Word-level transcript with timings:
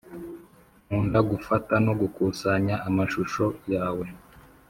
nkunda 0.85 1.19
gufata 1.31 1.73
no 1.85 1.93
gukusanya 2.01 2.75
amashusho 2.87 3.45
yawe 3.73 4.05